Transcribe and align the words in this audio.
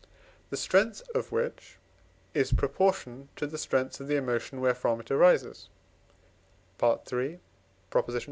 the 0.49 0.57
strength 0.57 1.03
of 1.13 1.31
which 1.31 1.77
is 2.33 2.51
proportioned 2.51 3.27
to 3.35 3.45
the 3.45 3.57
strength 3.59 3.99
of 3.99 4.07
the 4.07 4.15
emotion 4.15 4.59
wherefrom 4.59 4.99
it 4.99 5.11
arises 5.11 5.69
(III. 6.81 7.39